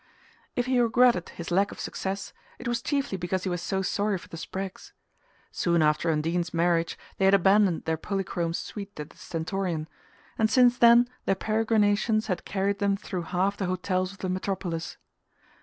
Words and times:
If 0.55 0.65
he 0.65 0.79
regretted 0.79 1.29
his 1.29 1.51
lack 1.51 1.71
of 1.71 1.79
success 1.79 2.33
it 2.57 2.67
was 2.67 2.81
chiefly 2.81 3.19
because 3.19 3.43
he 3.43 3.49
was 3.51 3.61
so 3.61 3.83
sorry 3.83 4.17
for 4.17 4.29
the 4.29 4.35
Spraggs. 4.35 4.93
Soon 5.51 5.83
after 5.83 6.09
Undine's 6.11 6.55
marriage 6.55 6.97
they 7.19 7.25
had 7.25 7.35
abandoned 7.35 7.85
their 7.85 7.97
polychrome 7.97 8.55
suite 8.55 8.99
at 8.99 9.11
the 9.11 9.17
Stentorian, 9.17 9.87
and 10.39 10.49
since 10.49 10.75
then 10.75 11.07
their 11.25 11.35
peregrinations 11.35 12.25
had 12.25 12.45
carried 12.45 12.79
them 12.79 12.97
through 12.97 13.21
half 13.29 13.57
the 13.57 13.67
hotels 13.67 14.11
of 14.11 14.17
the 14.17 14.29
metropolis. 14.29 14.97